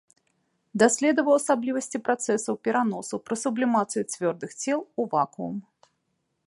[0.83, 5.55] Даследаваў асаблівасці працэсаў пераносу пры сублімацыі цвёрдых цел у вакуум.